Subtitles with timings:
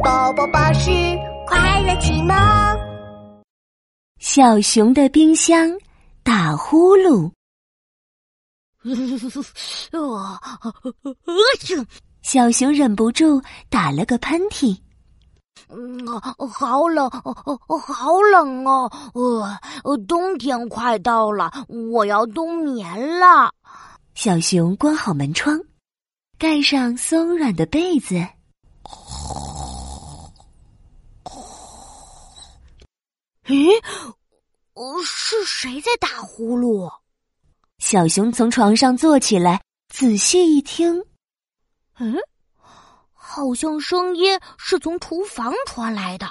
[0.00, 0.90] 宝宝巴士
[1.46, 2.34] 快乐启蒙。
[4.18, 5.70] 小熊的冰箱
[6.22, 7.30] 打呼噜。
[12.22, 14.80] 小熊忍不住打了个喷嚏。
[15.68, 16.06] 嗯，
[16.50, 18.90] 好冷，好冷哦！
[19.84, 23.52] 呃，冬天快到了，我要冬眠了。
[24.14, 25.60] 小熊关好门窗，
[26.38, 28.26] 盖上松软的被子。
[33.46, 33.72] 咦，
[35.04, 36.92] 是谁在打呼噜？
[37.78, 41.04] 小熊从床上坐起来，仔细一听，
[41.98, 42.16] 嗯，
[43.12, 46.26] 好像声音是从厨房传来的。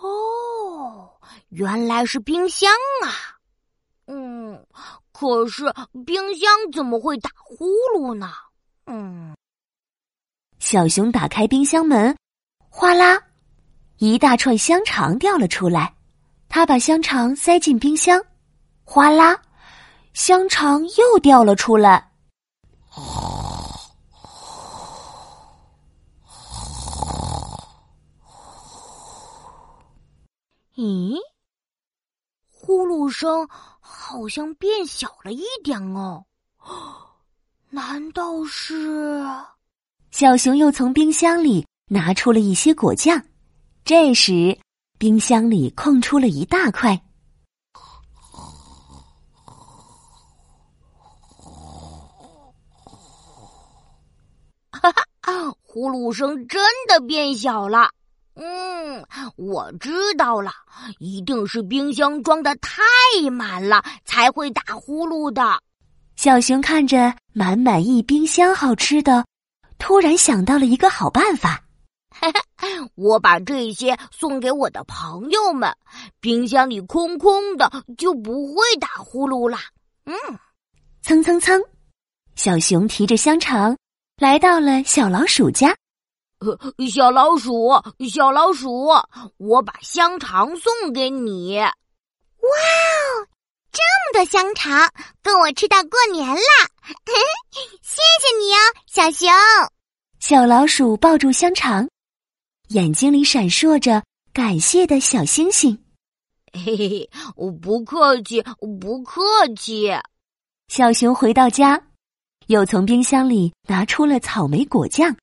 [0.00, 1.10] 哦，
[1.48, 2.70] 原来是冰箱
[3.02, 3.34] 啊！
[4.06, 4.64] 嗯，
[5.12, 5.64] 可是
[6.06, 7.66] 冰箱怎么会打呼
[7.96, 8.30] 噜呢？
[8.86, 9.34] 嗯，
[10.60, 12.16] 小熊打开冰箱门，
[12.68, 13.20] 哗啦。
[13.98, 15.94] 一大串香肠掉了出来，
[16.48, 18.20] 他把香肠塞进冰箱，
[18.84, 19.40] 哗啦，
[20.12, 22.10] 香肠又掉了出来。
[30.76, 31.16] 咦，
[32.50, 33.48] 呼噜声
[33.80, 36.24] 好像变小了一点哦，
[37.70, 39.24] 难道是？
[40.10, 43.22] 小熊又从冰箱里拿出了一些果酱。
[43.84, 44.58] 这时，
[44.98, 46.98] 冰箱里空出了一大块。
[54.70, 57.90] 哈哈，呼噜声真的变小了。
[58.36, 59.04] 嗯，
[59.36, 60.50] 我知道了，
[60.98, 62.80] 一定是冰箱装的太
[63.30, 65.60] 满了，才会打呼噜的。
[66.16, 69.26] 小熊看着满满一冰箱好吃的，
[69.76, 71.63] 突然想到了一个好办法。
[72.94, 75.74] 我把这些送给我的朋友们，
[76.20, 79.58] 冰箱里空空的，就不会打呼噜啦。
[80.04, 80.14] 嗯，
[81.02, 81.62] 蹭蹭蹭，
[82.36, 83.76] 小熊提着香肠
[84.16, 85.76] 来到了小老鼠家。
[86.92, 87.70] 小老鼠，
[88.10, 88.88] 小老鼠，
[89.38, 91.58] 我把香肠送给你。
[91.58, 93.26] 哇哦，
[93.72, 94.90] 这么多香肠，
[95.22, 96.42] 够我吃到过年啦！
[97.80, 99.28] 谢谢你哦，小熊。
[100.20, 101.88] 小老鼠抱住香肠。
[102.68, 104.02] 眼睛里闪烁着
[104.32, 105.78] 感谢的小星星。
[106.52, 108.42] 嘿嘿嘿，我不客气，
[108.80, 109.20] 不客
[109.56, 109.90] 气。
[110.68, 111.82] 小熊回到家，
[112.46, 115.14] 又从冰箱里拿出了草莓果酱。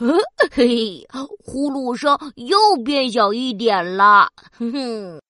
[0.00, 0.14] 嗯，
[0.52, 1.06] 嘿，
[1.44, 4.30] 呼噜声又变小一点了。
[4.52, 5.22] 哼哼，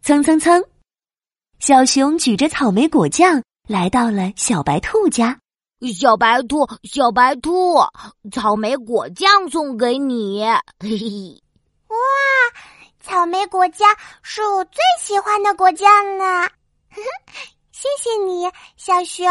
[0.00, 0.64] 蹭蹭蹭，
[1.58, 3.42] 小熊举着草莓果酱。
[3.68, 5.38] 来到了小白兔家，
[5.94, 7.76] 小白兔，小白兔，
[8.32, 10.42] 草莓果酱送给你。
[10.80, 11.42] 嘿嘿，
[11.88, 11.96] 哇，
[12.98, 13.86] 草莓果酱
[14.22, 15.86] 是我最喜欢的果酱
[16.16, 16.48] 呢。
[17.70, 19.26] 谢谢你，小熊。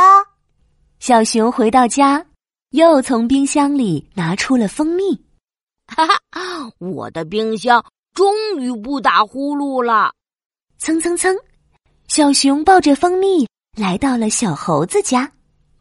[1.00, 2.24] 小熊回到家，
[2.70, 5.20] 又从冰箱里拿出了蜂蜜。
[5.88, 6.22] 哈哈，
[6.78, 7.84] 我的冰箱
[8.14, 10.14] 终于不打呼噜了。
[10.78, 11.36] 蹭蹭蹭，
[12.08, 13.48] 小熊抱着蜂蜜。
[13.78, 15.32] 来到了小猴子家，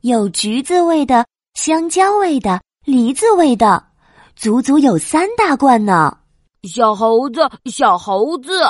[0.02, 3.82] 有橘子味的、香蕉味的、梨子味的，
[4.36, 6.18] 足足有三大罐呢。
[6.64, 8.60] 小猴子，小猴子，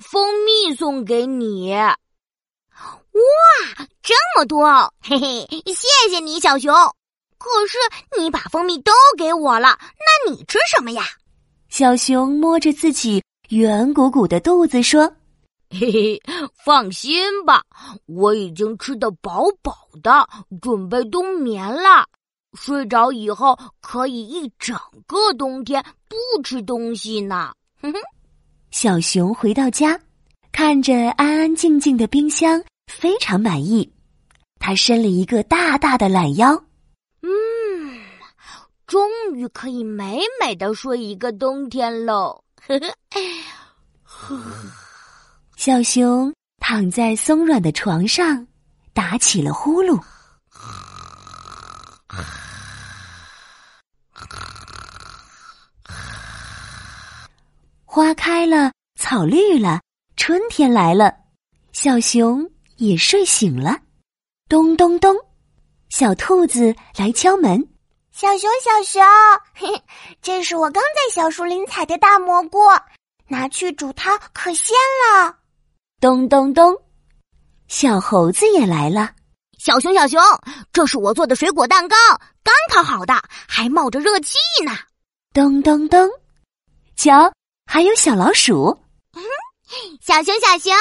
[0.00, 1.72] 蜂蜜送给你。
[1.76, 1.92] 哇，
[4.02, 4.66] 这么多！
[5.00, 6.74] 嘿嘿，谢谢你，小熊。
[7.38, 7.78] 可是
[8.18, 11.04] 你把蜂蜜都给我了，那你吃什么呀？
[11.68, 15.08] 小熊摸着自己圆鼓鼓的肚子说。
[15.72, 16.22] 嘿嘿，
[16.64, 17.62] 放心吧，
[18.04, 20.28] 我已经吃得饱饱的，
[20.60, 22.06] 准备冬眠了。
[22.52, 27.54] 睡着以后可以一整个冬天不吃东西呢。
[27.80, 27.98] 哼哼，
[28.70, 29.98] 小熊回到家，
[30.52, 33.90] 看着安安静静的冰箱，非常满意。
[34.58, 36.52] 他伸了一个大大的懒腰，
[37.22, 37.98] 嗯，
[38.86, 42.44] 终于可以美美的睡一个冬天喽。
[42.60, 43.18] 呵呵，
[44.04, 44.38] 呵。
[45.64, 48.44] 小熊躺在松软的床上，
[48.92, 49.96] 打起了呼噜。
[57.84, 59.80] 花开了，草绿了，
[60.16, 61.14] 春天来了，
[61.70, 62.44] 小熊
[62.78, 63.78] 也睡醒了。
[64.48, 65.14] 咚咚咚，
[65.90, 67.64] 小兔子来敲门。
[68.10, 69.00] 小熊，小熊，
[69.54, 69.80] 嘿，
[70.20, 72.58] 这是我刚在小树林采的大蘑菇，
[73.28, 74.74] 拿去煮汤可鲜
[75.06, 75.38] 了。
[76.02, 76.76] 咚咚咚，
[77.68, 79.12] 小猴子也来了。
[79.56, 80.20] 小熊，小熊，
[80.72, 81.94] 这是我做的水果蛋糕，
[82.42, 83.14] 刚烤好的，
[83.46, 84.72] 还冒着热气呢。
[85.32, 86.10] 咚咚咚，
[86.96, 87.32] 瞧，
[87.66, 88.76] 还有小老鼠。
[90.00, 90.74] 小熊，小熊，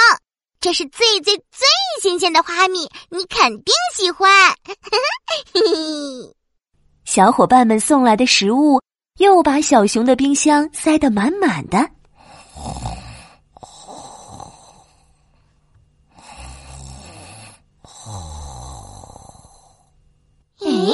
[0.59, 1.68] 这是最最最
[2.01, 4.27] 新鲜的花蜜，你肯定喜欢。
[7.06, 8.81] 小伙伴们送来的食物
[9.19, 11.88] 又把小熊的冰箱塞得满满的。
[20.63, 20.94] 咦，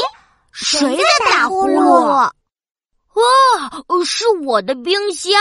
[0.70, 2.30] 谁在打呼噜？
[3.14, 5.32] 哦，是我的冰箱。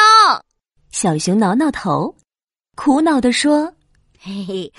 [0.93, 2.15] 小熊挠挠头，
[2.77, 3.75] 苦恼地说
[4.21, 4.73] ：“嘿嘿，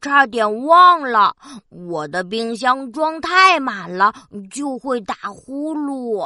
[0.00, 1.36] 差点忘了，
[1.68, 4.10] 我的冰箱装太满了，
[4.50, 6.20] 就会打呼噜。”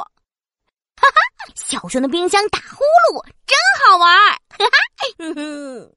[0.95, 1.19] 哈哈，
[1.53, 2.77] 小熊的冰箱打呼
[3.13, 4.17] 噜真好玩！
[4.51, 4.77] 哈哈，
[5.17, 5.95] 哼哼。